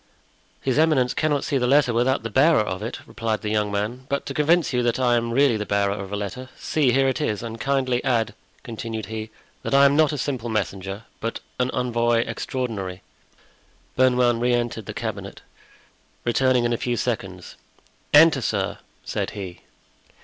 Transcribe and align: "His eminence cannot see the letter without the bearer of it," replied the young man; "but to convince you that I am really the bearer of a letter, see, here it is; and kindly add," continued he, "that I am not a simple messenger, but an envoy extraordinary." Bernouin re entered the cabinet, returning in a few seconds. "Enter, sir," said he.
"His 0.61 0.79
eminence 0.79 1.13
cannot 1.13 1.43
see 1.43 1.59
the 1.59 1.67
letter 1.67 1.93
without 1.93 2.23
the 2.23 2.31
bearer 2.31 2.61
of 2.63 2.81
it," 2.81 3.01
replied 3.05 3.41
the 3.43 3.51
young 3.51 3.71
man; 3.71 4.07
"but 4.09 4.25
to 4.25 4.33
convince 4.33 4.73
you 4.73 4.81
that 4.81 4.99
I 4.99 5.15
am 5.15 5.29
really 5.31 5.57
the 5.57 5.63
bearer 5.67 5.93
of 5.93 6.11
a 6.11 6.15
letter, 6.15 6.49
see, 6.57 6.91
here 6.91 7.07
it 7.07 7.21
is; 7.21 7.43
and 7.43 7.59
kindly 7.61 8.03
add," 8.03 8.33
continued 8.63 9.05
he, 9.05 9.29
"that 9.61 9.75
I 9.75 9.85
am 9.85 9.95
not 9.95 10.11
a 10.11 10.17
simple 10.17 10.49
messenger, 10.49 11.03
but 11.19 11.39
an 11.59 11.69
envoy 11.69 12.21
extraordinary." 12.25 13.03
Bernouin 13.95 14.39
re 14.39 14.55
entered 14.55 14.87
the 14.87 14.95
cabinet, 14.95 15.43
returning 16.25 16.63
in 16.65 16.73
a 16.73 16.77
few 16.77 16.97
seconds. 16.97 17.55
"Enter, 18.11 18.41
sir," 18.41 18.79
said 19.05 19.29
he. 19.37 19.61